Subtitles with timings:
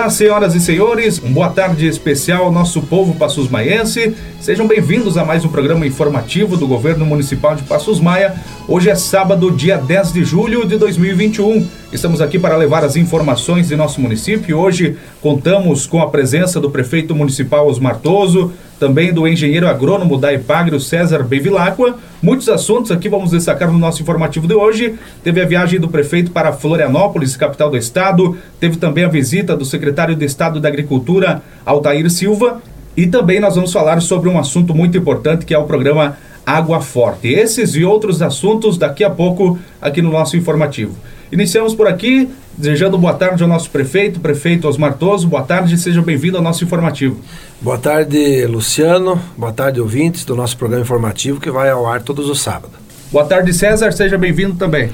[0.00, 4.16] Olá, senhoras e senhores, uma boa tarde especial ao nosso povo passusmaiense.
[4.40, 8.34] Sejam bem-vindos a mais um programa informativo do Governo Municipal de Passos Maia.
[8.66, 11.68] Hoje é sábado, dia 10 de julho de 2021.
[11.92, 14.56] Estamos aqui para levar as informações de nosso município.
[14.56, 20.32] Hoje contamos com a presença do prefeito municipal Osmar Toso, também do engenheiro agrônomo da
[20.32, 21.96] Epagro César Bevilacqua.
[22.22, 24.94] Muitos assuntos aqui vamos destacar no nosso informativo de hoje.
[25.24, 28.38] Teve a viagem do prefeito para Florianópolis, capital do estado.
[28.60, 32.62] Teve também a visita do secretário de Estado da Agricultura, Altair Silva.
[32.96, 36.80] E também nós vamos falar sobre um assunto muito importante que é o programa Água
[36.80, 37.26] Forte.
[37.26, 40.94] Esses e outros assuntos daqui a pouco aqui no nosso informativo.
[41.32, 45.28] Iniciamos por aqui, desejando boa tarde ao nosso prefeito, prefeito Osmar Toso.
[45.28, 47.20] Boa tarde, seja bem-vindo ao nosso informativo.
[47.60, 49.20] Boa tarde, Luciano.
[49.36, 52.80] Boa tarde, ouvintes do nosso programa informativo que vai ao ar todos os sábados.
[53.12, 53.92] Boa tarde, César.
[53.92, 54.90] Seja bem-vindo também.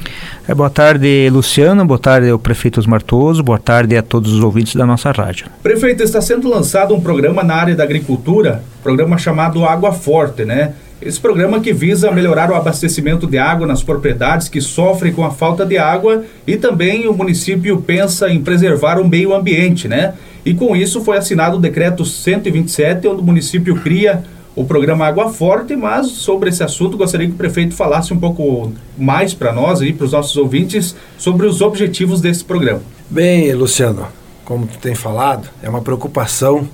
[0.48, 1.84] É, boa tarde, Luciano.
[1.84, 3.42] Boa tarde ao prefeito Osmar Toso.
[3.42, 5.46] Boa tarde a todos os ouvintes da nossa rádio.
[5.62, 10.72] Prefeito, está sendo lançado um programa na área da agricultura, programa chamado Água Forte, né?
[11.00, 15.30] Esse programa que visa melhorar o abastecimento de água nas propriedades que sofrem com a
[15.30, 20.14] falta de água e também o município pensa em preservar o meio ambiente, né?
[20.44, 24.24] E com isso foi assinado o decreto 127, onde o município cria
[24.54, 28.72] o programa Água Forte, mas sobre esse assunto gostaria que o prefeito falasse um pouco
[28.96, 32.80] mais para nós e para os nossos ouvintes sobre os objetivos desse programa.
[33.10, 34.06] Bem, Luciano,
[34.46, 36.66] como tu tem falado, é uma preocupação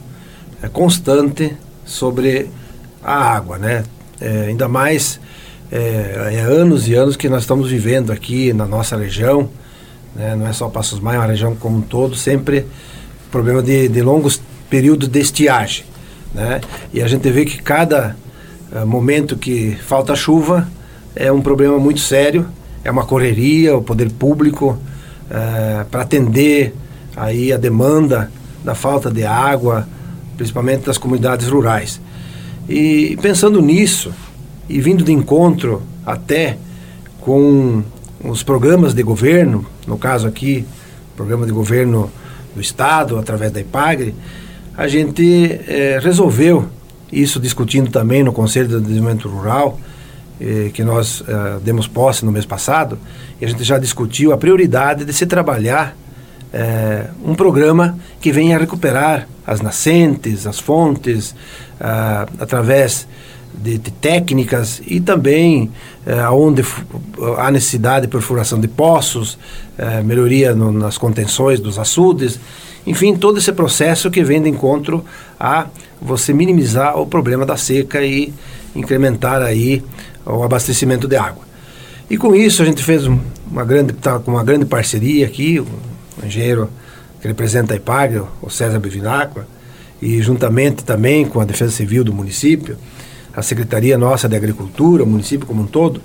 [0.63, 2.49] é, constante sobre
[3.03, 3.83] a água, né?
[4.23, 5.19] É, ainda mais
[5.73, 9.51] é, é, anos e anos que nós estamos vivendo aqui na nossa região,
[10.15, 10.37] né?
[10.37, 12.65] não é só Passos Maia, é uma região como um todo, sempre
[13.33, 15.85] problema de, de longos períodos de estiagem.
[16.33, 16.61] Né?
[16.95, 18.15] E a gente vê que cada
[18.71, 20.69] uh, momento que falta chuva
[21.17, 22.47] é um problema muito sério,
[22.85, 24.79] é uma correria, o poder público
[25.31, 26.73] uh, para atender
[27.17, 28.31] aí a demanda
[28.63, 29.89] da falta de água,
[30.37, 32.01] principalmente das comunidades rurais.
[32.69, 34.13] E pensando nisso,
[34.69, 36.57] e vindo de encontro até
[37.21, 37.83] com
[38.25, 40.65] os programas de governo, no caso aqui,
[41.17, 42.11] programa de governo
[42.55, 44.15] do Estado, através da IPAGRE,
[44.77, 46.67] a gente é, resolveu,
[47.13, 49.79] isso discutindo também no Conselho de Desenvolvimento Rural,
[50.41, 52.99] eh, que nós eh, demos posse no mês passado,
[53.41, 55.97] e a gente já discutiu a prioridade de se trabalhar
[56.53, 61.35] é, um programa que venha recuperar as nascentes, as fontes,
[61.81, 63.09] ah, através
[63.55, 65.71] de, de, técnicas e também
[66.07, 66.65] é, onde
[67.39, 69.39] há necessidade de perfuração de poços,
[69.77, 72.39] é, melhoria no, nas contenções dos açudes,
[72.87, 75.05] enfim, todo esse processo que vem de encontro
[75.39, 75.67] a
[76.01, 78.33] você minimizar o problema da seca e
[78.75, 79.83] incrementar aí
[80.27, 81.45] o abastecimento de água.
[82.11, 83.07] E com isso a gente fez
[83.51, 85.63] uma grande, tá uma grande parceria aqui,
[86.21, 86.71] o engenheiro
[87.21, 89.47] que representa a IPAG, o César Bevilacqua,
[90.01, 92.77] e juntamente também com a Defesa Civil do município,
[93.35, 96.03] a Secretaria Nossa de Agricultura, o município como um todo,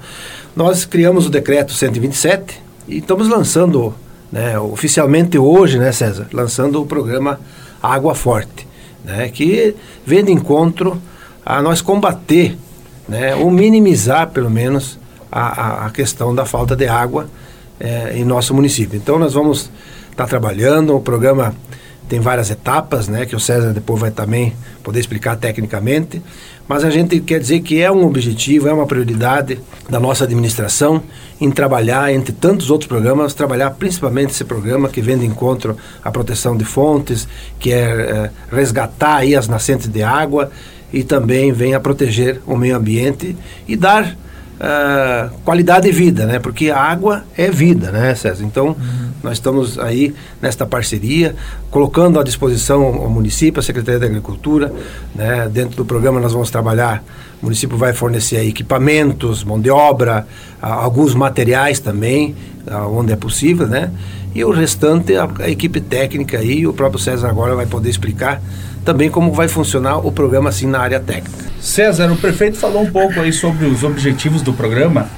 [0.56, 3.94] nós criamos o decreto 127 e estamos lançando,
[4.32, 7.40] né, oficialmente hoje, né, César, lançando o programa
[7.82, 8.68] Água Forte,
[9.04, 9.76] né, que
[10.06, 11.02] vem de encontro
[11.46, 12.56] a nós combater,
[13.10, 15.00] né, ou minimizar, pelo menos,
[15.32, 17.28] a, a, a questão da falta de água
[17.80, 18.98] é, em nosso município.
[18.98, 19.70] Então nós vamos
[20.18, 21.54] estar tá trabalhando, o programa
[22.10, 26.22] tem várias etapas, né, que o César depois vai também poder explicar tecnicamente,
[26.68, 31.04] mas a gente quer dizer que é um objetivo, é uma prioridade da nossa administração
[31.40, 36.10] em trabalhar, entre tantos outros programas, trabalhar principalmente esse programa que vem de encontro à
[36.10, 37.28] proteção de fontes,
[37.60, 40.50] que é, é resgatar aí as nascentes de água
[40.92, 43.36] e também vem a proteger o meio ambiente
[43.68, 44.18] e dar
[44.58, 46.40] uh, qualidade de vida, né?
[46.40, 48.44] Porque água é vida, né, César?
[48.44, 49.10] Então, uhum.
[49.24, 51.36] nós estamos aí nesta parceria,
[51.72, 54.74] colocando à disposição o município, a Secretaria da Agricultura,
[55.16, 55.50] né?
[55.52, 57.04] Dentro do programa nós vamos trabalhar,
[57.42, 60.28] o município vai fornecer equipamentos, mão de obra,
[60.62, 62.36] alguns materiais também,
[62.68, 63.92] uh, onde é possível, né?
[64.34, 68.42] E o restante, a, a equipe técnica aí, o próprio César agora vai poder explicar
[68.88, 71.44] também como vai funcionar o programa assim na área técnica.
[71.60, 75.10] César, o prefeito falou um pouco aí sobre os objetivos do programa.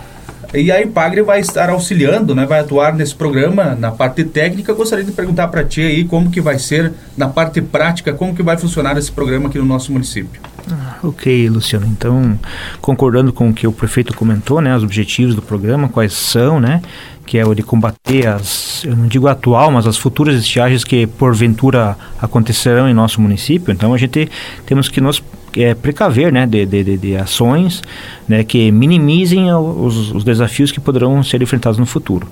[0.52, 4.72] E a IPAGRE vai estar auxiliando, né, vai atuar nesse programa na parte técnica.
[4.72, 8.36] Eu gostaria de perguntar para ti aí como que vai ser na parte prática, como
[8.36, 10.42] que vai funcionar esse programa aqui no nosso município.
[10.72, 11.86] Ah, ok, Luciano.
[11.88, 12.38] Então,
[12.82, 16.82] concordando com o que o prefeito comentou, né, os objetivos do programa, quais são, né,
[17.26, 21.08] que é o de combater as, eu não digo atual, mas as futuras estiagens que
[21.08, 23.72] porventura acontecerão em nosso município.
[23.72, 24.30] Então, a gente
[24.66, 25.22] temos que nos
[25.56, 27.82] é, precaver né, de, de, de, ações
[28.28, 32.28] né, que minimizem os, os, desafios que poderão ser enfrentados no futuro.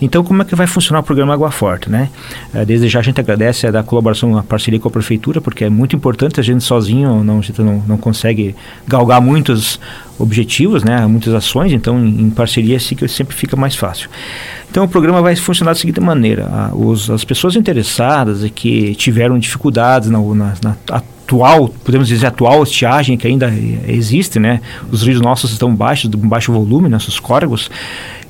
[0.00, 1.90] Então, como é que vai funcionar o programa Água Forte?
[1.90, 2.08] Né?
[2.54, 5.70] É, desde já a gente agradece a colaboração, a parceria com a Prefeitura, porque é
[5.70, 8.54] muito importante, a gente sozinho não, gente não, não consegue
[8.86, 9.78] galgar muitos
[10.18, 14.08] objetivos, né, muitas ações, então em, em parceria sempre fica mais fácil.
[14.70, 18.94] Então o programa vai funcionar da seguinte maneira: a, os, as pessoas interessadas e que
[18.94, 20.76] tiveram dificuldades na, na, na
[21.24, 23.52] atual, podemos dizer atual estiagem que ainda
[23.86, 24.60] existe, né?
[24.90, 27.70] Os rios nossos estão baixos, de baixo volume, nossos córregos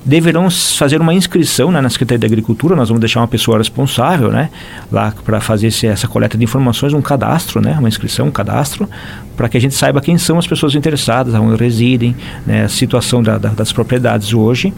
[0.04, 4.31] deverão fazer uma inscrição né, na Secretaria de Agricultura, nós vamos deixar uma pessoa responsável
[4.31, 4.50] né,
[4.90, 8.88] lá para fazer esse, essa coleta de informações, um cadastro, né, uma inscrição, um cadastro,
[9.37, 12.16] para que a gente saiba quem são as pessoas interessadas, onde residem,
[12.46, 14.72] né, a situação da, da, das propriedades hoje.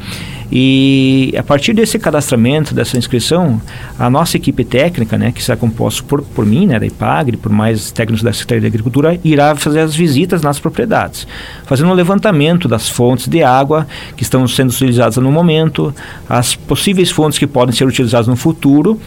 [0.52, 3.60] E a partir desse cadastramento, dessa inscrição,
[3.98, 7.50] a nossa equipe técnica, né, que será composta por, por mim, né, da IPAGRE, por
[7.50, 11.26] mais técnicos da Secretaria de Agricultura, irá fazer as visitas nas propriedades,
[11.64, 13.86] fazendo um levantamento das fontes de água
[14.16, 15.94] que estão sendo utilizadas no momento,
[16.28, 19.00] as possíveis fontes que podem ser utilizadas no futuro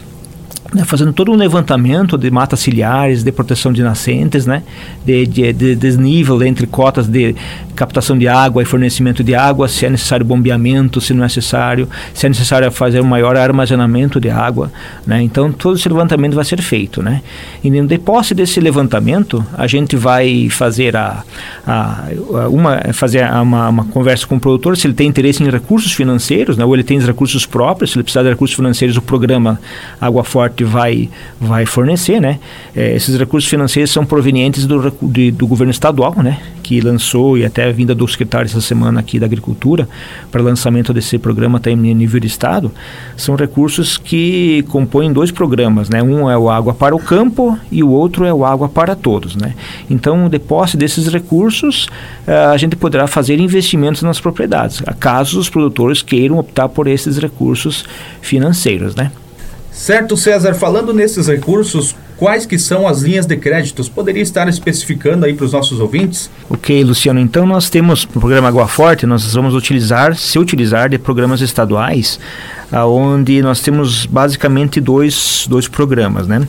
[0.74, 4.64] né, fazendo todo um levantamento de matas ciliares, de proteção de nascentes, né,
[5.06, 7.36] de, de, de, desnível entre cotas de
[7.76, 11.88] captação de água e fornecimento de água, se é necessário bombeamento, se não é necessário,
[12.14, 14.72] se é necessário fazer um maior armazenamento de água,
[15.06, 17.22] né, então todo esse levantamento vai ser feito, né,
[17.64, 21.24] e no depois desse levantamento a gente vai fazer a,
[21.66, 22.08] a
[22.50, 26.58] uma fazer uma, uma, conversa com o produtor se ele tem interesse em recursos financeiros,
[26.58, 29.60] né, ou ele tem os recursos próprios, se ele precisar de recursos financeiros, o programa
[30.02, 31.10] Água Forte vai,
[31.40, 32.40] vai fornecer, né?
[32.76, 36.40] É, esses recursos financeiros são provenientes do, de, do governo estadual, né?
[36.64, 39.88] Que lançou e até a vinda do secretário essa semana aqui da Agricultura
[40.32, 42.72] para lançamento desse programa até em nível de estado,
[43.16, 46.02] são recursos que compõem dois programas, né?
[46.02, 49.36] Um é o Água para o Campo e o outro é o Água para Todos,
[49.36, 49.54] né?
[49.90, 51.88] Então, de posse desses recursos,
[52.28, 57.18] uh, a gente poderá fazer investimentos nas propriedades, caso os produtores queiram optar por esses
[57.18, 57.86] recursos
[58.22, 59.12] financeiros, né?
[59.78, 63.88] Certo, César, falando nesses recursos, quais que são as linhas de créditos?
[63.88, 66.32] Poderia estar especificando aí para os nossos ouvintes?
[66.50, 70.98] Ok, Luciano, então nós temos o programa Água Forte, nós vamos utilizar, se utilizar de
[70.98, 72.20] programas estaduais,
[72.74, 76.46] onde nós temos basicamente dois, dois programas, né?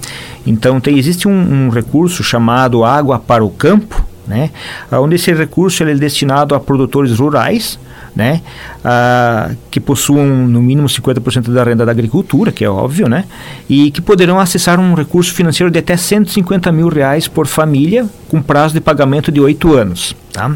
[0.47, 4.51] Então tem, existe um, um recurso chamado Água para o Campo, né?
[4.91, 7.79] Onde esse recurso ele é destinado a produtores rurais,
[8.15, 8.41] né?
[8.85, 13.25] Ah, que possuam no mínimo 50% da renda da agricultura, que é óbvio, né?
[13.69, 18.43] E que poderão acessar um recurso financeiro de até 150 mil reais por família, com
[18.43, 20.15] prazo de pagamento de oito anos.
[20.33, 20.55] Tá?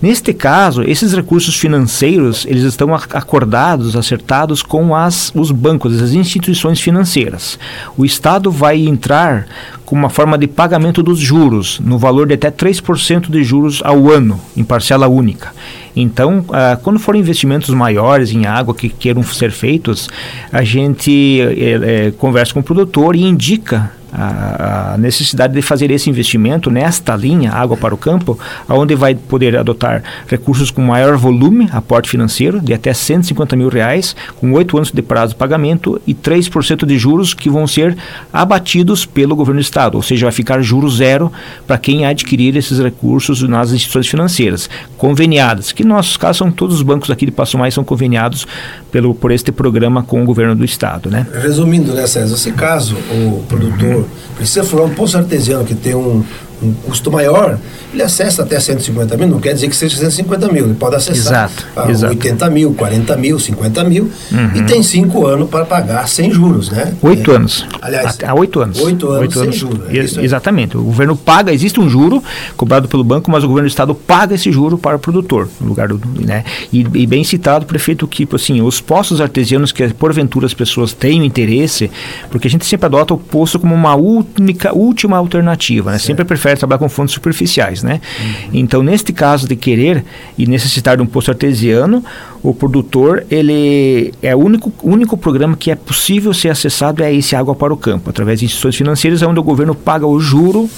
[0.00, 6.80] Neste caso, esses recursos financeiros eles estão acordados, acertados com as, os bancos, as instituições
[6.80, 7.58] financeiras.
[7.96, 9.46] O Estado vai entrar
[9.84, 14.10] com uma forma de pagamento dos juros, no valor de até 3% de juros ao
[14.10, 15.52] ano, em parcela única.
[15.94, 20.08] Então, ah, quando forem investimentos maiores em água que queiram ser feitos,
[20.50, 26.10] a gente eh, eh, conversa com o produtor e indica a, necessidade de fazer esse
[26.10, 28.38] investimento nesta linha, água para o campo,
[28.68, 34.14] onde vai poder adotar recursos com maior volume, aporte financeiro, de até 150 mil reais,
[34.36, 37.96] com oito anos de prazo de pagamento e 3% de juros que vão ser
[38.32, 41.32] abatidos pelo governo do Estado, ou seja, vai ficar juro zero
[41.66, 46.76] para quem adquirir esses recursos nas instituições financeiras, conveniadas, que no nosso caso são todos
[46.76, 48.46] os bancos aqui de Passo Mais são conveniados
[48.90, 51.10] pelo, por este programa com o governo do Estado.
[51.10, 51.26] Né?
[51.40, 54.01] Resumindo, né, César, se caso o produtor
[54.36, 56.24] precisa furar um poço artesiano que tem um,
[56.62, 57.58] um custo maior,
[57.92, 61.50] ele acessa até 150 mil, não quer dizer que seja 150 mil, ele pode acessar
[61.50, 62.12] exato, a exato.
[62.12, 64.50] 80 mil, 40 mil, 50 mil, uhum.
[64.54, 66.94] e tem cinco anos para pagar sem juros, né?
[67.02, 67.36] Oito é.
[67.36, 67.66] anos.
[67.80, 68.80] Aliás, há oito anos.
[68.80, 69.56] Oito anos oito sem anos.
[69.56, 69.80] juros.
[69.88, 70.76] É exatamente.
[70.76, 72.22] O governo paga, existe um juro
[72.56, 75.68] cobrado pelo banco, mas o governo do estado paga esse juro para o produtor, no
[75.68, 76.44] lugar do, né?
[76.72, 81.24] E, e bem citado, prefeito, que assim, os poços artesianos que porventura as pessoas têm
[81.24, 81.90] interesse,
[82.30, 85.98] porque a gente sempre adota o poço como uma única, última alternativa, né?
[85.98, 88.00] Sempre prefere trabalhar com fontes superficiais, né?
[88.20, 88.50] Uhum.
[88.54, 90.04] Então, neste caso de querer
[90.36, 92.04] e necessitar de um poço artesiano,
[92.42, 97.36] o produtor, ele é o único, único programa que é possível ser acessado é esse
[97.36, 100.68] Água para o Campo, através de instituições financeiras, onde o governo paga o juro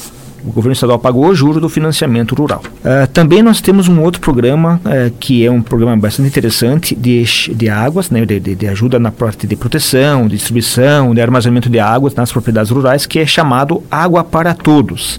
[0.46, 2.62] o governo estadual pagou o juro do financiamento rural.
[2.84, 7.24] Uh, também nós temos um outro programa uh, que é um programa bastante interessante de,
[7.54, 11.80] de águas, né, de, de, ajuda na parte de proteção, de distribuição, de armazenamento de
[11.80, 15.18] águas nas propriedades rurais, que é chamado Água para Todos.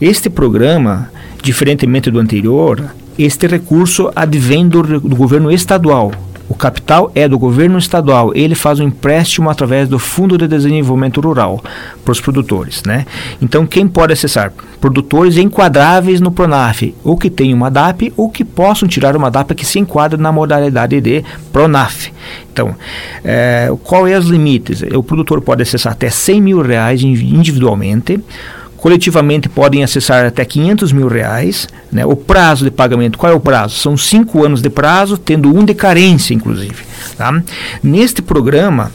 [0.00, 1.10] Este programa,
[1.42, 2.84] diferentemente do anterior,
[3.18, 6.12] este recurso advém do, do governo estadual,
[6.48, 8.32] O capital é do governo estadual.
[8.34, 11.62] Ele faz um empréstimo através do Fundo de Desenvolvimento Rural
[12.04, 13.04] para os produtores, né?
[13.42, 14.52] Então, quem pode acessar?
[14.80, 19.54] Produtores enquadráveis no Pronaf, ou que tenham uma DAP, ou que possam tirar uma DAP
[19.54, 22.12] que se enquadra na modalidade de Pronaf.
[22.52, 22.74] Então,
[23.24, 24.82] é, qual é os limites?
[24.94, 28.20] O produtor pode acessar até 100 mil reais individualmente
[28.76, 31.68] coletivamente podem acessar até 500 mil reais.
[31.90, 32.04] Né?
[32.04, 33.76] O prazo de pagamento, qual é o prazo?
[33.76, 36.84] São cinco anos de prazo, tendo um de carência, inclusive.
[37.16, 37.42] Tá?
[37.82, 38.92] Neste programa,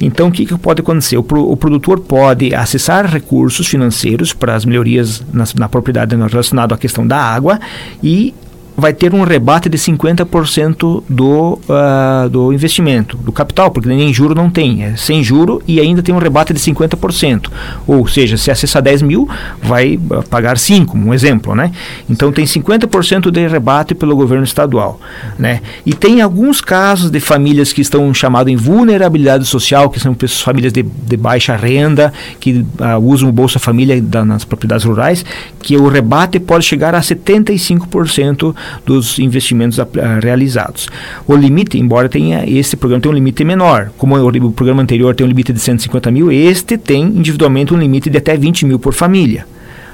[0.00, 1.16] então, o que, que pode acontecer?
[1.16, 6.74] O, pro, o, produtor pode acessar recursos financeiros para as melhorias na, na propriedade relacionado
[6.74, 7.60] à questão da água
[8.02, 8.34] e
[8.76, 14.34] vai ter um rebate de 50% do, uh, do investimento, do capital, porque nem juro
[14.34, 17.50] não tem, é sem juro e ainda tem um rebate de 50%.
[17.86, 19.28] Ou seja, se acessar 10 mil,
[19.62, 21.70] vai uh, pagar 5, um exemplo, né?
[22.08, 25.00] Então tem 50% de rebate pelo governo estadual,
[25.38, 25.60] né?
[25.84, 30.42] E tem alguns casos de famílias que estão chamadas em vulnerabilidade social, que são pessoas,
[30.42, 35.24] famílias de, de baixa renda, que uh, usam o Bolsa Família da, nas propriedades rurais,
[35.60, 39.78] que o rebate pode chegar a 75% dos investimentos
[40.22, 40.88] realizados.
[41.26, 45.14] O limite, embora tenha esse programa tenha um limite menor, como o, o programa anterior
[45.14, 48.78] tem um limite de 150 mil, este tem individualmente um limite de até 20 mil
[48.78, 49.46] por família.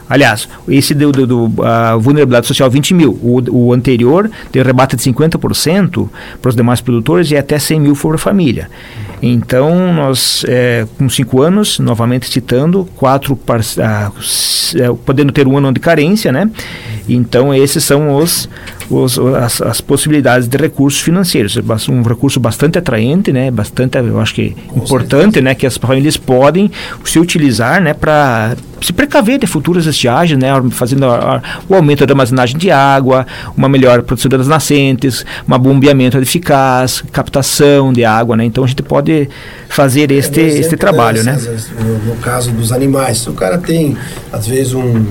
[0.09, 1.49] Aliás, esse do, do, do
[2.01, 3.13] vulnerabilidade social 20 mil.
[3.23, 6.09] O, o anterior deu rebate de 50%
[6.41, 8.71] para os demais produtores e até 100 mil por família.
[9.21, 15.81] Então, nós, é, com cinco anos, novamente citando, quatro, uh, podendo ter um ano de
[15.81, 16.49] carência, né?
[17.09, 18.49] Então, esses são os,
[18.91, 21.57] os as, as, possibilidades de recursos financeiros.
[21.57, 23.51] É um recurso bastante atraente, né?
[23.51, 25.45] Bastante, eu acho que Com importante, certeza.
[25.45, 25.55] né?
[25.55, 26.71] Que as famílias podem
[27.05, 27.93] se utilizar, né?
[27.93, 30.49] Para se precaver de futuras estiagens, né?
[30.71, 33.27] Fazendo a, a, o aumento da armazenagem de água,
[33.57, 38.45] uma melhor produção das nascentes, um bombeamento eficaz, captação de água, né?
[38.45, 39.29] Então, a gente pode
[39.69, 41.39] fazer este, é, este trabalho, né?
[41.79, 43.97] No, no, caso dos animais, se o cara tem,
[44.33, 45.05] às vezes, um,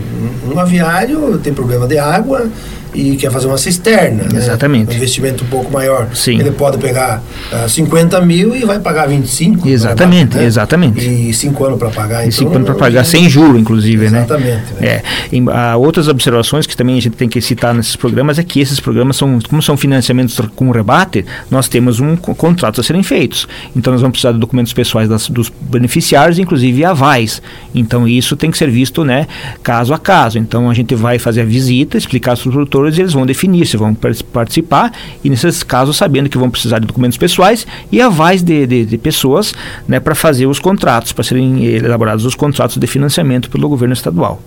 [0.51, 2.49] um aviário, tem problema de água
[2.93, 4.23] e quer fazer uma cisterna.
[4.23, 4.37] Né?
[4.37, 4.87] Exatamente.
[4.87, 4.93] Né?
[4.93, 6.09] Um investimento um pouco maior.
[6.13, 6.39] Sim.
[6.39, 9.67] Ele pode pegar uh, ah, 50 mil e vai pagar 25.
[9.67, 10.45] Exatamente, né?
[10.45, 10.99] exatamente.
[10.99, 12.27] E 5 anos para pagar.
[12.27, 14.61] E 5 então, anos para pagar sem juro, inclusive, exatamente, né?
[14.63, 14.81] Exatamente.
[14.81, 14.87] Né?
[14.87, 15.03] É.
[15.31, 18.59] Em, há outras observações que também a gente tem que citar nesses programas é que
[18.59, 23.47] esses programas são, como são financiamentos com rebate, nós temos um contratos a serem feitos.
[23.75, 27.41] Então nós vamos precisar de documentos pessoais das, dos beneficiários, inclusive avais.
[27.73, 29.27] Então isso tem que ser visto, né,
[29.63, 30.37] caso a caso.
[30.39, 33.75] Então a gente vai fazer a visita, explicar para os produtores eles vão definir se
[33.75, 34.91] vão participar
[35.23, 38.97] e nesses casos sabendo que vão precisar de documentos pessoais e avais de, de, de
[38.97, 39.53] pessoas
[39.87, 44.39] né, para fazer os contratos, para serem elaborados os contratos de financiamento pelo governo estadual.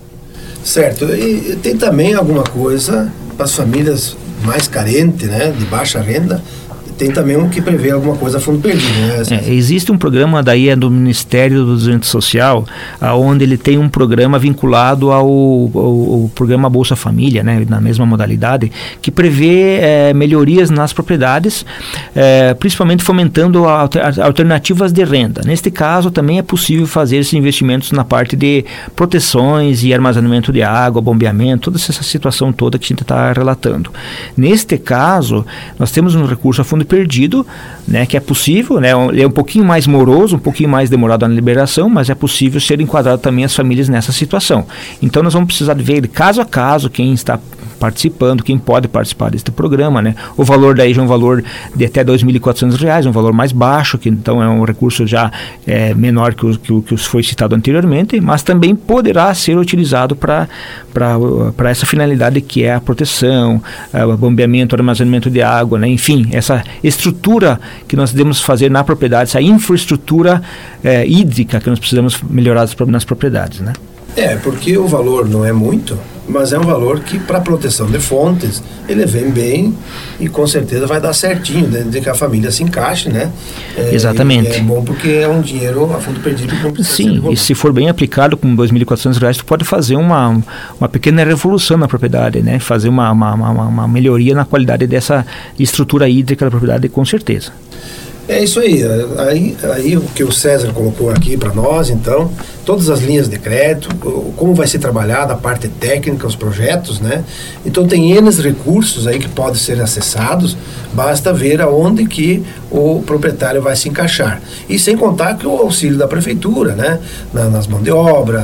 [0.63, 1.05] Certo.
[1.05, 6.41] E tem também alguma coisa para as famílias mais carentes, né, de baixa renda,
[7.01, 9.23] tem também um que prevê alguma coisa a fundo perdido, né?
[9.31, 12.63] É, existe um programa daí é do Ministério do Desenvolvimento Social,
[12.99, 18.05] aonde ele tem um programa vinculado ao, ao, ao, programa Bolsa Família, né, na mesma
[18.05, 21.65] modalidade, que prevê é, melhorias nas propriedades,
[22.15, 25.41] é, principalmente fomentando alter, alternativas de renda.
[25.43, 28.63] Neste caso, também é possível fazer esses investimentos na parte de
[28.95, 33.91] proteções e armazenamento de água, bombeamento, toda essa situação toda que a gente está relatando.
[34.37, 35.43] Neste caso,
[35.79, 37.47] nós temos um recurso a fundo perdido,
[37.87, 41.33] né, que é possível, né, é um pouquinho mais moroso, um pouquinho mais demorado na
[41.33, 44.65] liberação, mas é possível ser enquadrado também as famílias nessa situação.
[45.01, 47.39] Então nós vamos precisar ver caso a caso quem está
[47.81, 50.13] participando, quem pode participar deste programa, né?
[50.37, 51.43] O valor daí já é um valor
[51.75, 55.31] de até R$ 2.400, um valor mais baixo, que então é um recurso já
[55.65, 60.15] é, menor que o, que o que foi citado anteriormente, mas também poderá ser utilizado
[60.15, 60.47] para
[61.71, 63.59] essa finalidade que é a proteção,
[63.91, 65.87] é, o bombeamento, armazenamento de água, né?
[65.87, 70.39] enfim, essa estrutura que nós devemos fazer na propriedade, essa infraestrutura
[70.83, 73.73] é, hídrica que nós precisamos melhorar nas propriedades, né?
[74.15, 77.99] É, porque o valor não é muito, mas é um valor que para proteção de
[77.99, 79.75] fontes ele vem bem
[80.19, 83.31] e com certeza vai dar certinho, de que a família se encaixe, né?
[83.75, 84.57] É, Exatamente.
[84.57, 87.53] É bom porque é um dinheiro a fundo perdido que não precisa Sim, e se
[87.53, 90.41] for bem aplicado com R$ 2.400, tu pode fazer uma,
[90.79, 92.59] uma pequena revolução na propriedade, né?
[92.59, 95.25] Fazer uma, uma, uma, uma melhoria na qualidade dessa
[95.57, 97.51] estrutura hídrica da propriedade, com certeza.
[98.31, 98.81] É isso aí.
[99.17, 102.31] Aí, aí o que o César colocou aqui para nós, então,
[102.65, 103.93] todas as linhas de crédito,
[104.37, 107.25] como vai ser trabalhada a parte técnica, os projetos, né?
[107.65, 110.55] Então tem N recursos aí que podem ser acessados,
[110.93, 114.41] basta ver aonde que o proprietário vai se encaixar.
[114.69, 116.99] E sem contar que o auxílio da prefeitura, né?
[117.33, 118.43] Na, nas mãos de obra,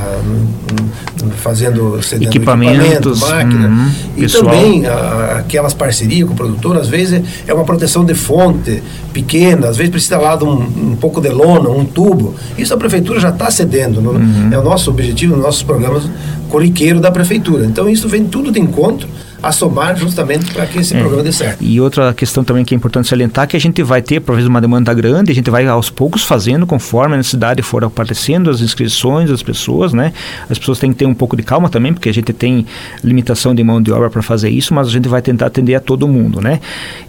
[1.37, 3.67] fazendo equipamentos, máquina.
[3.67, 4.43] Uhum, e pessoal.
[4.43, 9.69] também a, aquelas parcerias com o produtor, às vezes é uma proteção de fonte pequena,
[9.69, 12.35] às vezes precisa lá de um, um pouco de lona, um tubo.
[12.57, 14.01] Isso a prefeitura já está cedendo.
[14.01, 14.49] No, uhum.
[14.51, 16.03] É o nosso objetivo, nos nossos programas
[16.49, 17.65] corriqueiro da prefeitura.
[17.65, 19.07] Então isso vem tudo de encontro
[19.41, 20.99] a somar justamente para que esse é.
[20.99, 21.63] programa dê certo.
[21.63, 24.47] E outra questão também que é importante salientar é que a gente vai ter, vezes,
[24.47, 28.61] uma demanda grande, a gente vai aos poucos fazendo conforme a necessidade for aparecendo, as
[28.61, 30.13] inscrições das pessoas, né?
[30.49, 32.65] As pessoas têm que ter um pouco de calma também, porque a gente tem
[33.03, 35.79] limitação de mão de obra para fazer isso, mas a gente vai tentar atender a
[35.79, 36.59] todo mundo, né?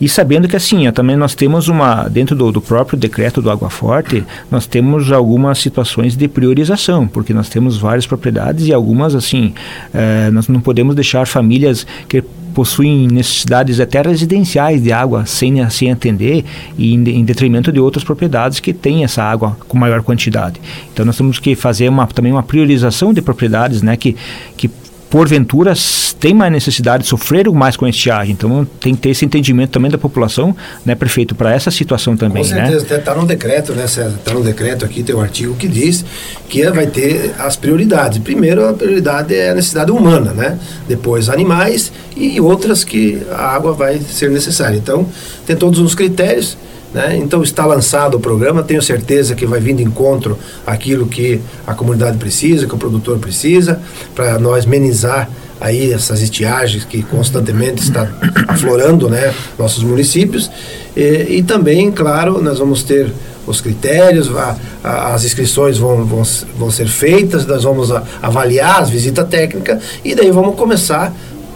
[0.00, 3.50] E sabendo que assim, ó, também nós temos uma, dentro do, do próprio decreto do
[3.50, 9.14] Água Forte, nós temos algumas situações de priorização, porque nós temos várias propriedades e algumas,
[9.14, 9.54] assim,
[9.94, 12.22] eh, nós não podemos deixar famílias que
[12.54, 16.44] possuem necessidades até residenciais de água sem, sem atender
[16.76, 20.60] e em, em, detrimento de outras propriedades que têm essa água com maior quantidade.
[20.92, 24.16] Então nós temos que fazer uma, também uma priorização de propriedades né, que,
[24.56, 24.70] que
[25.10, 25.72] porventura
[26.20, 28.32] tem mais necessidade, sofreram mais com a estiagem.
[28.32, 32.42] Então tem que ter esse entendimento também da população, né, prefeito, para essa situação também.
[32.42, 32.66] Com né?
[32.66, 33.20] certeza, está né?
[33.20, 33.84] no decreto, né?
[33.84, 36.04] Está no decreto aqui, tem um artigo que diz
[36.48, 38.18] que vai ter as prioridades.
[38.18, 40.58] Primeiro, a prioridade é a necessidade humana, né?
[40.86, 44.76] Depois, animais e outras que a água vai ser necessária.
[44.76, 45.06] Então,
[45.46, 46.56] tem todos os critérios
[46.92, 47.16] né?
[47.16, 51.74] Então está lançado o programa, tenho certeza que vai vir de encontro aquilo que a
[51.74, 53.80] comunidade precisa, que o produtor precisa,
[54.14, 55.28] para nós menizar
[55.60, 58.08] aí essas estiagens que constantemente está
[58.46, 60.50] aflorando né, nossos municípios.
[60.96, 63.12] E, e também, claro, nós vamos ter
[63.46, 66.22] os critérios, a, a, as inscrições vão, vão,
[66.56, 71.12] vão ser feitas, nós vamos a, avaliar as visitas técnicas e daí vamos começar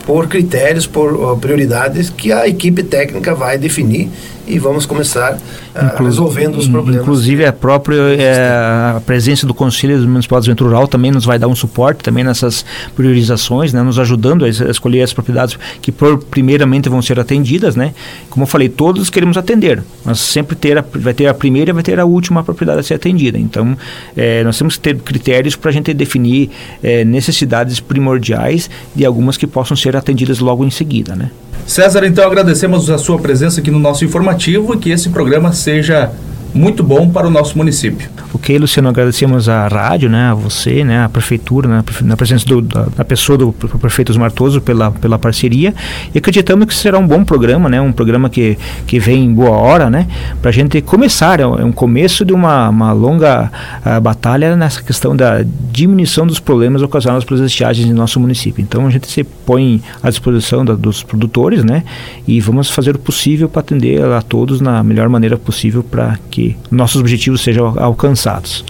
[0.07, 4.11] por critérios, por prioridades que a equipe técnica vai definir
[4.47, 7.03] e vamos começar uh, resolvendo os problemas.
[7.03, 8.49] Inclusive a própria é,
[8.97, 12.25] a presença do Conselho Municipal de Desenvolvimento Rural também nos vai dar um suporte também
[12.25, 12.65] nessas
[12.97, 17.95] priorizações, né, nos ajudando a escolher as propriedades que por, primeiramente vão ser atendidas, né?
[18.29, 21.73] Como eu falei, todos queremos atender, mas sempre ter a, vai ter a primeira e
[21.75, 23.39] vai ter a última propriedade a ser atendida.
[23.39, 23.77] Então,
[24.17, 26.51] é, nós temos que ter critérios para a gente definir
[26.83, 31.31] é, necessidades primordiais de algumas que possam ser atendidas logo em seguida, né?
[31.67, 36.13] César, então agradecemos a sua presença aqui no nosso informativo e que esse programa seja
[36.55, 38.11] muito bom para o nosso município.
[38.35, 42.61] Ok, Luciano, agradecemos a rádio, né, a você, né, a prefeitura, né, na presença do,
[42.63, 45.75] da, da, pessoa do prefeito Osmartoso pela, pela parceria
[46.15, 49.51] e acreditamos que será um bom programa, né, um programa que, que vem em boa
[49.51, 50.07] hora, né,
[50.41, 53.51] para a gente começar, é um começo de uma, uma longa
[53.85, 58.63] uh, batalha nessa questão da diminuição dos problemas ocasionados pelas estiagens em nosso município.
[58.63, 61.85] Então a gente se põe à disposição da, dos produtores, né,
[62.27, 66.42] e vamos fazer o possível para atender a todos na melhor maneira possível para que
[66.43, 68.65] que nossos objetivos sejam alcançados.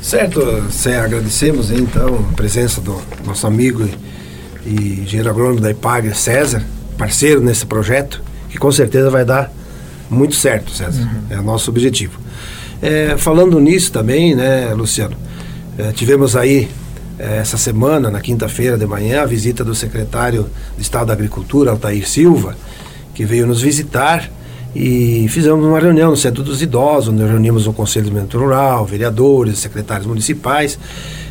[0.00, 3.86] Certo, Cé, agradecemos então a presença do nosso amigo
[4.64, 6.62] e, engenheiro agrônomo da IPAG, César,
[6.96, 9.52] parceiro nesse projeto, que com certeza vai dar
[10.08, 11.02] muito certo, César.
[11.02, 11.36] Uhum.
[11.36, 12.18] É o nosso objetivo.
[12.80, 15.16] É, falando nisso também, né, Luciano,
[15.76, 16.68] é, tivemos aí
[17.18, 21.72] é, essa semana, na quinta-feira de manhã, a visita do secretário de Estado da Agricultura,
[21.72, 22.56] Altair Silva,
[23.14, 24.30] que veio nos visitar
[24.74, 28.84] e fizemos uma reunião no Centro dos Idosos, onde reunimos o Conselho de Desenvolvimento Rural,
[28.84, 30.78] vereadores, secretários municipais,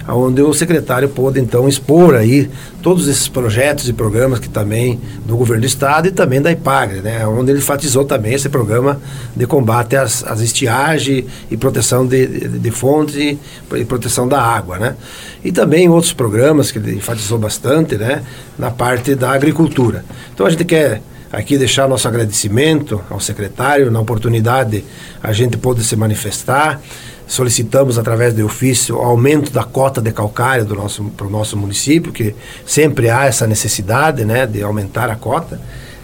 [0.09, 2.49] onde o secretário pôde então expor aí
[2.81, 7.01] todos esses projetos e programas que também do governo do estado e também da IPAGRE,
[7.01, 9.01] né, onde ele enfatizou também esse programa
[9.35, 13.37] de combate às, às estiagens e proteção de, de, de fontes e,
[13.85, 14.95] proteção da água, né,
[15.43, 18.23] e também outros programas que ele enfatizou bastante, né,
[18.57, 20.05] na parte da agricultura.
[20.33, 24.83] Então a gente quer aqui deixar nosso agradecimento ao secretário na oportunidade
[25.21, 26.81] a gente pôde se manifestar.
[27.27, 31.57] Solicitamos através do ofício o aumento da cota de calcário do nosso para o nosso
[31.57, 32.33] município, que
[32.65, 35.59] sempre há essa necessidade, né, de aumentar a cota.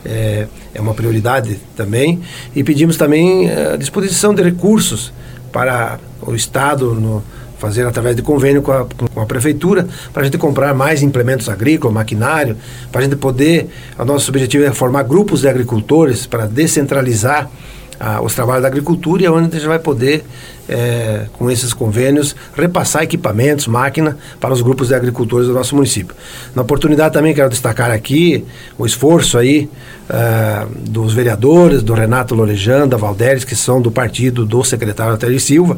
[0.05, 2.21] É, é uma prioridade também
[2.53, 5.13] e pedimos também eh, a disposição de recursos
[5.49, 7.23] para o estado no,
[7.63, 11.47] fazer através de convênio com a, com a prefeitura, para a gente comprar mais implementos
[11.47, 12.57] agrícolas, maquinário,
[12.91, 13.69] para a gente poder.
[13.97, 17.49] O nosso objetivo é formar grupos de agricultores para descentralizar
[17.97, 20.25] ah, os trabalhos da agricultura e é onde a gente vai poder,
[20.67, 26.15] é, com esses convênios, repassar equipamentos, máquina para os grupos de agricultores do nosso município.
[26.55, 28.45] Na oportunidade também quero destacar aqui
[28.77, 29.69] o esforço aí
[30.09, 35.39] ah, dos vereadores, do Renato Lorejão, da Valderes, que são do partido do secretário Atélio
[35.39, 35.77] Silva,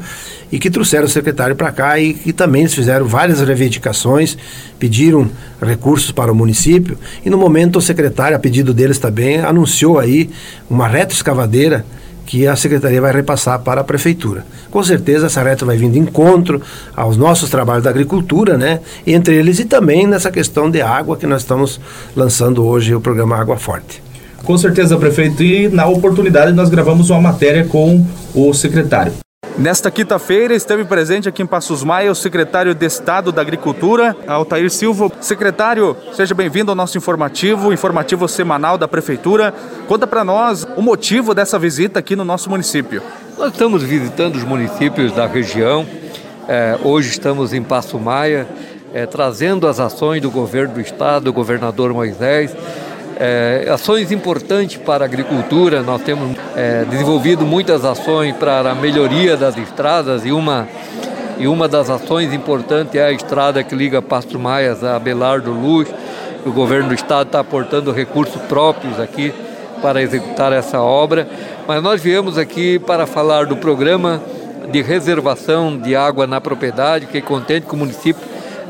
[0.51, 4.37] e que trouxeram o secretário para cá e que também eles fizeram várias reivindicações,
[4.79, 5.29] pediram
[5.61, 10.29] recursos para o município, e no momento o secretário, a pedido deles também, anunciou aí
[10.69, 11.85] uma retroescavadeira
[12.25, 14.45] que a secretaria vai repassar para a prefeitura.
[14.71, 16.61] Com certeza essa reta vai vir de encontro
[16.95, 18.79] aos nossos trabalhos da agricultura, né?
[19.05, 21.79] Entre eles e também nessa questão de água que nós estamos
[22.15, 24.01] lançando hoje o programa Água Forte.
[24.43, 25.43] Com certeza, prefeito.
[25.43, 29.24] E na oportunidade nós gravamos uma matéria com o secretário.
[29.57, 34.69] Nesta quinta-feira esteve presente aqui em Passos Maia o secretário de Estado da Agricultura, Altair
[34.69, 35.09] Silva.
[35.21, 39.53] Secretário, seja bem-vindo ao nosso informativo, informativo semanal da Prefeitura.
[39.87, 43.01] Conta para nós o motivo dessa visita aqui no nosso município.
[43.37, 45.85] Nós estamos visitando os municípios da região.
[46.49, 48.45] É, hoje estamos em Passo Maia,
[48.93, 52.53] é, trazendo as ações do governo do estado, do governador Moisés,
[53.17, 59.37] é, ações importantes para a agricultura, nós temos é, desenvolvido muitas ações para a melhoria
[59.37, 60.67] das estradas e uma,
[61.37, 65.87] e uma das ações importantes é a estrada que liga Pasto Maias a Belardo Luz.
[66.45, 69.33] O governo do estado está aportando recursos próprios aqui
[69.81, 71.27] para executar essa obra.
[71.67, 74.21] Mas nós viemos aqui para falar do programa
[74.71, 78.21] de reservação de água na propriedade, que é contente que o município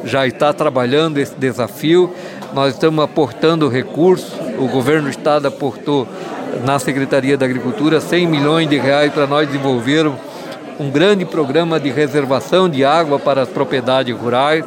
[0.06, 2.14] já está trabalhando esse desafio.
[2.56, 6.08] Nós estamos aportando recursos, o governo do estado aportou
[6.64, 10.18] na Secretaria da Agricultura 100 milhões de reais para nós desenvolvermos
[10.80, 14.64] um grande programa de reservação de água para as propriedades rurais.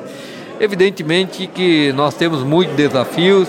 [0.60, 3.48] Evidentemente que nós temos muitos desafios,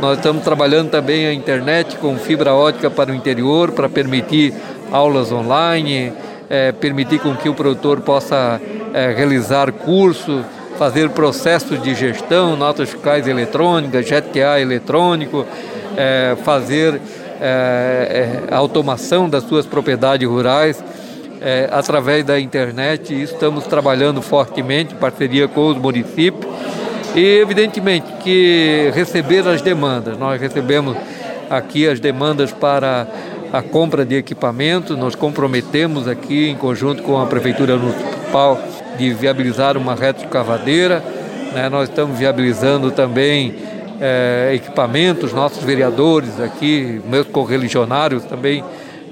[0.00, 4.54] nós estamos trabalhando também a internet com fibra ótica para o interior, para permitir
[4.90, 6.10] aulas online,
[6.48, 8.58] é, permitir com que o produtor possa
[8.94, 10.42] é, realizar cursos,
[10.78, 15.46] fazer processos de gestão, notas fiscais eletrônicas, GTA eletrônico,
[15.96, 17.00] é, fazer
[17.40, 20.82] é, é, automação das suas propriedades rurais
[21.40, 23.20] é, através da internet.
[23.22, 26.52] Estamos trabalhando fortemente em parceria com os municípios.
[27.14, 30.18] E, evidentemente, que receber as demandas.
[30.18, 30.96] Nós recebemos
[31.48, 33.06] aqui as demandas para
[33.52, 38.60] a compra de equipamento, nós comprometemos aqui, em conjunto com a Prefeitura Municipal,
[38.96, 41.02] de viabilizar uma retrocavadeira.
[41.52, 41.68] Né?
[41.68, 43.54] Nós estamos viabilizando também
[44.00, 48.64] é, equipamentos, nossos vereadores aqui, meus correligionários também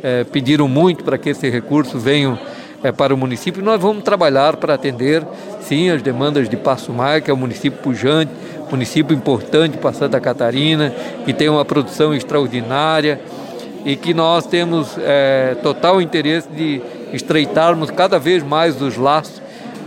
[0.03, 2.39] é, pediram muito para que esse recurso venha
[2.83, 3.63] é, para o município.
[3.63, 5.25] Nós vamos trabalhar para atender,
[5.61, 8.33] sim, as demandas de Passo Maia, que é um município pujante,
[8.71, 13.21] município importante para Santa Catarina, que tem uma produção extraordinária
[13.85, 16.81] e que nós temos é, total interesse de
[17.13, 19.42] estreitarmos cada vez mais os laços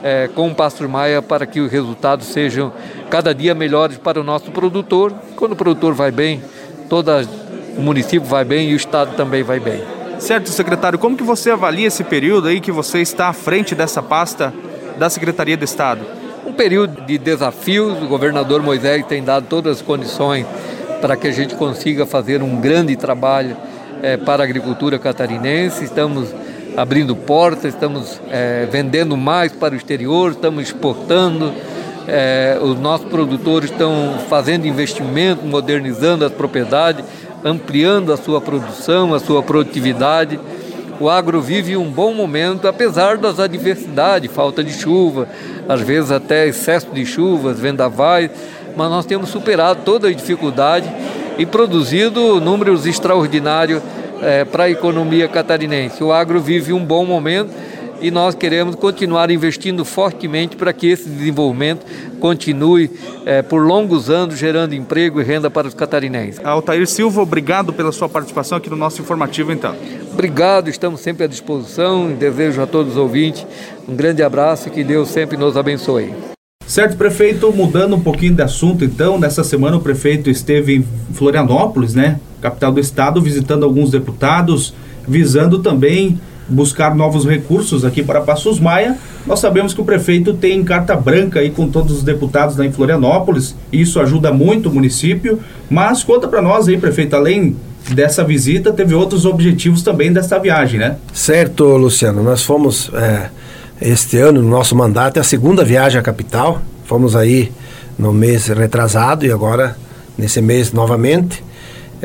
[0.05, 2.71] é, com o Pastor Maia para que os resultados sejam
[3.09, 5.11] cada dia melhores para o nosso produtor.
[5.35, 6.43] Quando o produtor vai bem,
[6.87, 7.09] todo
[7.75, 9.83] o município vai bem e o Estado também vai bem.
[10.19, 10.99] Certo, secretário.
[10.99, 14.53] Como que você avalia esse período aí que você está à frente dessa pasta
[14.95, 16.01] da Secretaria de Estado?
[16.45, 17.99] Um período de desafios.
[18.03, 20.45] O governador Moisés tem dado todas as condições
[21.01, 23.57] para que a gente consiga fazer um grande trabalho
[24.03, 25.83] é, para a agricultura catarinense.
[25.83, 26.29] Estamos
[26.75, 31.53] abrindo portas, estamos é, vendendo mais para o exterior, estamos exportando.
[32.07, 37.03] É, os nossos produtores estão fazendo investimento, modernizando as propriedades,
[37.43, 40.39] ampliando a sua produção, a sua produtividade.
[40.99, 45.27] O agro vive um bom momento, apesar das adversidades, falta de chuva,
[45.67, 48.29] às vezes até excesso de chuvas, vendavais,
[48.77, 50.89] mas nós temos superado toda a dificuldade
[51.37, 53.81] e produzido números extraordinários
[54.21, 56.03] é, para a economia catarinense.
[56.03, 57.51] O agro vive um bom momento
[58.01, 61.85] e nós queremos continuar investindo fortemente para que esse desenvolvimento
[62.19, 62.91] continue
[63.25, 66.43] é, por longos anos gerando emprego e renda para os catarinenses.
[66.43, 69.75] Altair Silva, obrigado pela sua participação aqui no nosso informativo então.
[70.11, 72.13] Obrigado, estamos sempre à disposição.
[72.13, 73.45] Desejo a todos os ouvintes
[73.87, 76.13] um grande abraço e que Deus sempre nos abençoe.
[76.67, 81.93] Certo, prefeito, mudando um pouquinho de assunto, então, nessa semana o prefeito esteve em Florianópolis,
[81.93, 84.73] né, capital do estado, visitando alguns deputados,
[85.07, 88.97] visando também buscar novos recursos aqui para Passos Maia.
[89.25, 92.71] Nós sabemos que o prefeito tem carta branca aí com todos os deputados lá em
[92.71, 97.55] Florianópolis, e isso ajuda muito o município, mas conta para nós aí, prefeito, além
[97.91, 100.97] dessa visita, teve outros objetivos também dessa viagem, né?
[101.13, 102.91] Certo, Luciano, nós fomos...
[102.93, 103.29] É
[103.81, 106.61] este ano, no nosso mandato, é a segunda viagem à capital.
[106.85, 107.51] Fomos aí
[107.99, 109.75] no mês retrasado e agora
[110.17, 111.43] nesse mês novamente.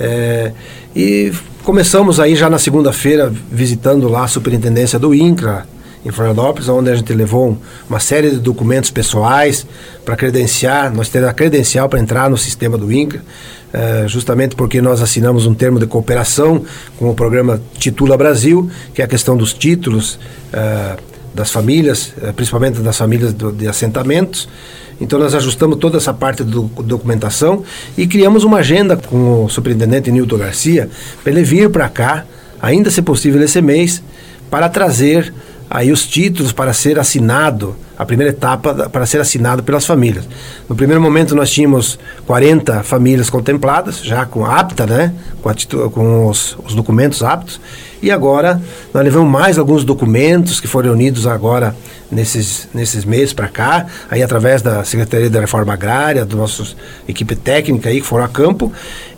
[0.01, 0.53] É,
[0.97, 1.31] e
[1.63, 5.67] começamos aí já na segunda-feira visitando lá a superintendência do INCRA,
[6.03, 9.67] em Florianópolis, onde a gente levou uma série de documentos pessoais
[10.03, 13.23] para credenciar, nós temos a credencial para entrar no sistema do INCRA,
[13.71, 16.65] é, justamente porque nós assinamos um termo de cooperação
[16.99, 20.19] com o programa Titula Brasil, que é a questão dos títulos,
[20.55, 20.97] é,
[21.35, 24.49] das famílias, eh, principalmente das famílias do, de assentamentos.
[25.01, 27.65] Então nós ajustamos toda essa parte do, documentação
[27.97, 30.91] e criamos uma agenda com o superintendente Nilton Garcia
[31.23, 32.25] para ele vir para cá
[32.61, 34.03] ainda se possível esse mês,
[34.51, 35.33] para trazer
[35.69, 40.29] aí os títulos para ser assinado, a primeira etapa para ser assinado pelas famílias.
[40.69, 45.55] No primeiro momento nós tínhamos 40 famílias contempladas, já com apta, né, com, a,
[45.91, 47.61] com os, os documentos aptos,
[48.03, 48.61] e agora
[48.93, 51.75] nós levamos mais alguns documentos que foram unidos agora
[52.11, 56.65] nesses, nesses meses para cá, aí através da Secretaria da Reforma Agrária, da nossa
[57.09, 58.73] equipe técnica aí que foram a campo,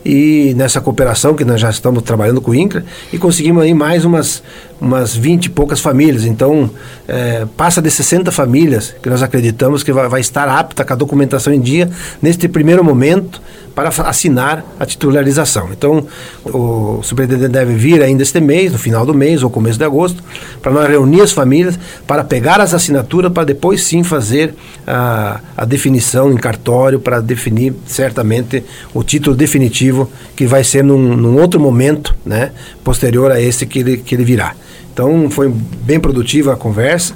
[0.05, 4.05] e nessa cooperação que nós já estamos trabalhando com o INCRA, e conseguimos aí mais
[4.05, 4.43] umas,
[4.79, 6.25] umas 20 e poucas famílias.
[6.25, 6.69] Então,
[7.07, 10.95] é, passa de 60 famílias que nós acreditamos que vai, vai estar apta com a
[10.95, 11.89] documentação em dia
[12.21, 13.41] neste primeiro momento
[13.75, 15.69] para assinar a titularização.
[15.71, 16.05] Então,
[16.45, 20.23] o superintendente deve vir ainda este mês, no final do mês ou começo de agosto,
[20.61, 24.53] para nós reunir as famílias, para pegar as assinaturas, para depois sim fazer
[24.85, 31.15] a, a definição em cartório, para definir certamente o título definitivo, que vai ser num,
[31.15, 32.51] num outro momento, né,
[32.83, 34.55] posterior a esse que ele, que ele virá.
[34.93, 35.51] Então, foi
[35.83, 37.15] bem produtiva a conversa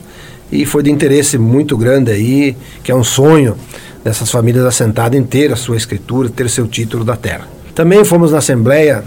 [0.52, 3.56] e foi de interesse muito grande aí, que é um sonho
[4.04, 7.48] dessas famílias assentadas em ter a sua escritura, ter seu título da terra.
[7.76, 9.04] Também fomos na Assembleia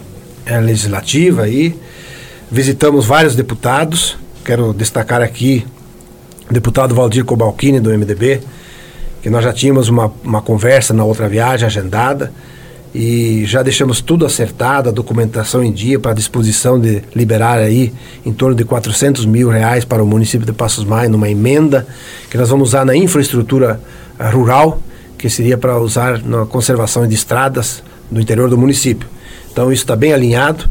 [0.46, 1.74] é, Legislativa e
[2.50, 4.16] visitamos vários deputados.
[4.44, 5.66] Quero destacar aqui
[6.48, 8.40] o deputado Valdir Cobalcini, do MDB,
[9.22, 12.32] que nós já tínhamos uma, uma conversa na outra viagem agendada
[12.94, 17.92] e já deixamos tudo acertado, a documentação em dia para disposição de liberar aí
[18.26, 21.86] em torno de 400 mil reais para o município de Passos Maia numa emenda
[22.28, 23.80] que nós vamos usar na infraestrutura
[24.32, 24.80] rural
[25.16, 29.06] que seria para usar na conservação de estradas do interior do município.
[29.52, 30.64] Então isso está bem alinhado,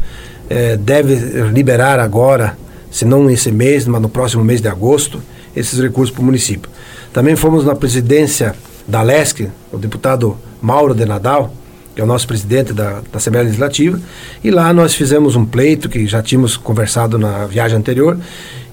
[0.48, 1.14] é, deve
[1.52, 2.58] liberar agora,
[2.90, 5.22] se não nesse mês, mas no próximo mês de agosto,
[5.54, 6.68] esses recursos para o município.
[7.12, 8.54] Também fomos na presidência
[8.86, 11.54] da LESC, o deputado Mauro de Nadal,
[12.00, 14.00] que é o nosso presidente da, da Assembleia Legislativa,
[14.42, 18.16] e lá nós fizemos um pleito que já tínhamos conversado na viagem anterior,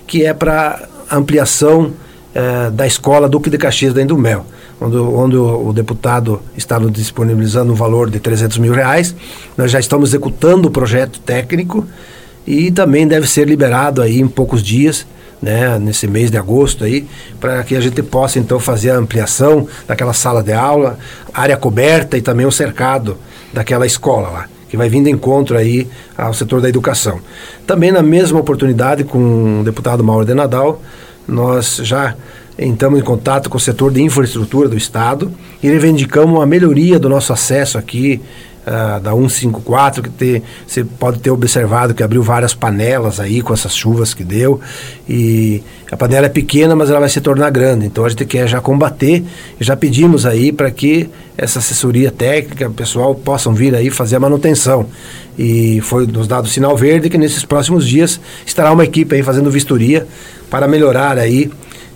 [0.07, 1.91] que é para ampliação
[2.33, 4.45] é, da escola Duque de Caxias da Indumel
[4.79, 9.13] onde, onde o, o, deputado está nos disponibilizando um valor de 300 mil reais.
[9.57, 11.85] Nós já estamos executando o projeto técnico
[12.45, 15.05] e também deve ser liberado aí em poucos dias,
[15.41, 17.07] né, nesse mês de agosto aí,
[17.39, 20.97] para que a gente possa então fazer a ampliação daquela sala de aula,
[21.33, 23.17] área coberta e também o cercado
[23.53, 27.19] daquela escola lá que vai vindo encontro aí ao setor da educação.
[27.65, 30.81] Também na mesma oportunidade com o deputado Mauro de Nadal,
[31.27, 32.15] nós já
[32.59, 37.07] entramos em contato com o setor de infraestrutura do Estado e reivindicamos a melhoria do
[37.07, 38.21] nosso acesso aqui
[38.67, 43.53] uh, da 154, que te, você pode ter observado que abriu várias panelas aí com
[43.53, 44.59] essas chuvas que deu.
[45.07, 47.85] E a panela é pequena, mas ela vai se tornar grande.
[47.85, 49.23] Então a gente quer já combater
[49.59, 54.19] e já pedimos aí para que essa assessoria técnica, pessoal possam vir aí fazer a
[54.19, 54.87] manutenção.
[55.37, 59.49] E foi nos dado sinal verde que nesses próximos dias estará uma equipe aí fazendo
[59.51, 60.07] vistoria
[60.49, 61.49] para melhorar aí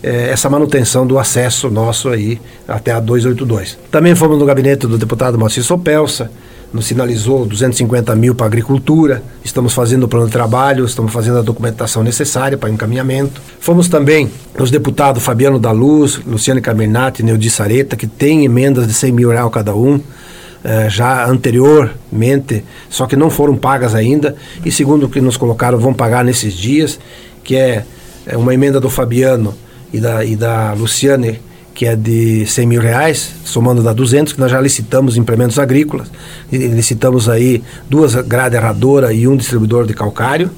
[0.03, 3.77] é, essa manutenção do acesso nosso aí até a 282.
[3.89, 6.31] Também fomos no gabinete do deputado Moacir Sopelsa,
[6.73, 11.41] nos sinalizou 250 mil para agricultura, estamos fazendo o plano de trabalho, estamos fazendo a
[11.41, 13.41] documentação necessária para encaminhamento.
[13.59, 18.87] Fomos também nos deputados Fabiano da Luz, Luciane Carminati e Neudi Sareta, que têm emendas
[18.87, 19.99] de 100 mil reais cada um,
[20.63, 25.77] eh, já anteriormente, só que não foram pagas ainda, e segundo o que nos colocaram,
[25.77, 26.99] vão pagar nesses dias,
[27.43, 27.83] que é,
[28.25, 29.53] é uma emenda do Fabiano
[29.91, 31.41] e da, e da Luciane,
[31.73, 36.11] que é de 100 mil reais, somando da 200, que nós já licitamos implementos agrícolas.
[36.51, 40.49] Licitamos aí duas grades erradoras e um distribuidor de calcário.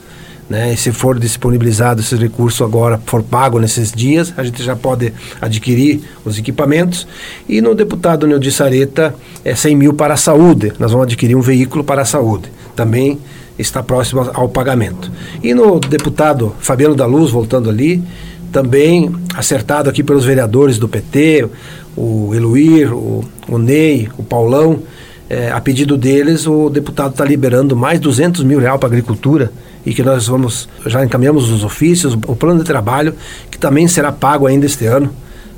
[0.49, 0.73] Né?
[0.73, 5.13] E se for disponibilizado esses recursos agora, for pago nesses dias, a gente já pode
[5.39, 7.07] adquirir os equipamentos.
[7.47, 10.73] E no deputado Neudi Sareta, é 100 mil para a saúde.
[10.79, 12.51] Nós vamos adquirir um veículo para a saúde.
[12.75, 13.19] Também
[13.57, 15.11] está próximo ao pagamento.
[15.41, 18.03] E no deputado Fabiano da Luz, voltando ali,
[18.53, 21.49] também acertado aqui pelos vereadores do PT,
[21.97, 24.79] o Eluir, o, o Ney, o Paulão.
[25.27, 29.51] É, a pedido deles, o deputado está liberando mais 200 mil reais para a agricultura
[29.83, 33.15] e que nós vamos, já encaminhamos os ofícios, o plano de trabalho,
[33.49, 35.09] que também será pago ainda este ano.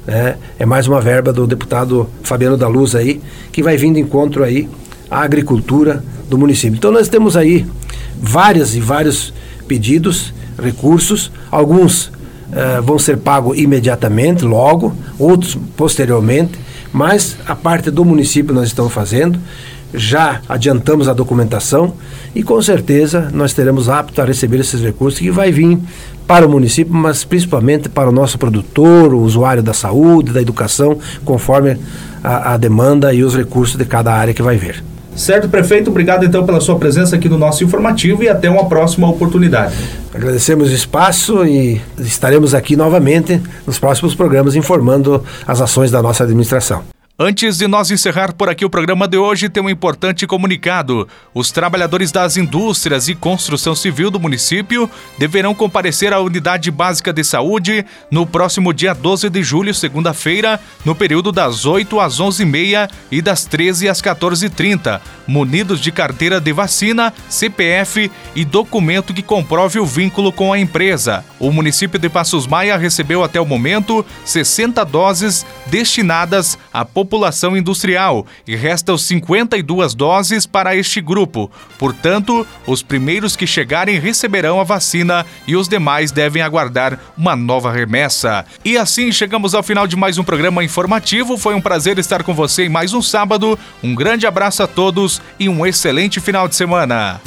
[0.07, 0.37] Né?
[0.57, 4.69] É mais uma verba do deputado Fabiano da Luz aí, que vai vindo encontro aí
[5.11, 6.77] à agricultura do município.
[6.77, 7.65] Então nós temos aí
[8.17, 9.33] várias e vários
[9.67, 12.14] pedidos, recursos, alguns
[12.49, 16.59] uh, vão ser pagos imediatamente, logo, outros posteriormente,
[16.91, 19.39] mas a parte do município nós estamos fazendo,
[19.93, 21.93] já adiantamos a documentação
[22.33, 25.79] e com certeza nós teremos apto a receber esses recursos que vai vir
[26.27, 30.97] para o município, mas principalmente para o nosso produtor, o usuário da saúde, da educação,
[31.23, 31.77] conforme
[32.23, 34.83] a, a demanda e os recursos de cada área que vai vir.
[35.15, 39.09] Certo, prefeito, obrigado então pela sua presença aqui no nosso informativo e até uma próxima
[39.09, 39.73] oportunidade.
[40.13, 46.23] Agradecemos o espaço e estaremos aqui novamente nos próximos programas informando as ações da nossa
[46.23, 46.94] administração.
[47.17, 51.07] Antes de nós encerrar por aqui o programa de hoje, tem um importante comunicado.
[51.33, 57.23] Os trabalhadores das indústrias e construção civil do município deverão comparecer à Unidade Básica de
[57.23, 63.21] Saúde no próximo dia 12 de julho, segunda-feira, no período das 8 às 11h30 e
[63.21, 69.85] das 13 às 14h30, munidos de carteira de vacina, CPF e documento que comprove o
[69.85, 71.23] vínculo com a empresa.
[71.39, 77.55] O município de Passos Maia recebeu até o momento 60 doses destinadas à população população
[77.55, 81.51] industrial e restam 52 doses para este grupo.
[81.77, 87.71] Portanto, os primeiros que chegarem receberão a vacina e os demais devem aguardar uma nova
[87.71, 88.43] remessa.
[88.63, 91.37] E assim chegamos ao final de mais um programa informativo.
[91.37, 93.57] Foi um prazer estar com você em mais um sábado.
[93.83, 97.21] Um grande abraço a todos e um excelente final de semana.